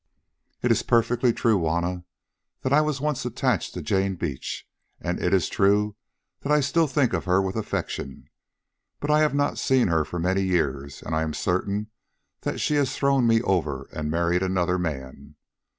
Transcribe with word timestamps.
"It 0.63 0.71
is 0.71 0.81
perfectly 0.81 1.31
true, 1.31 1.59
Juanna, 1.59 2.05
that 2.63 2.73
I 2.73 2.81
was 2.81 2.99
once 2.99 3.23
attached 3.23 3.75
to 3.75 3.83
Jane 3.83 4.15
Beach, 4.15 4.67
and 4.99 5.19
it 5.19 5.31
is 5.31 5.47
true 5.47 5.95
that 6.39 6.51
I 6.51 6.59
still 6.59 6.87
think 6.87 7.13
of 7.13 7.25
her 7.25 7.39
with 7.39 7.55
affection, 7.55 8.27
but 8.99 9.11
I 9.11 9.19
have 9.19 9.35
not 9.35 9.59
seen 9.59 9.89
her 9.89 10.03
for 10.03 10.17
many 10.17 10.41
years, 10.41 11.03
and 11.03 11.13
I 11.15 11.21
am 11.21 11.35
certain 11.35 11.91
that 12.39 12.59
she 12.59 12.73
has 12.77 12.95
thrown 12.97 13.27
me 13.27 13.43
over 13.43 13.87
and 13.93 14.09
married 14.09 14.41
another 14.41 14.79
man. 14.79 15.35